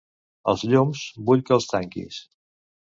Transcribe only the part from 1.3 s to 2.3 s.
que els tanquis.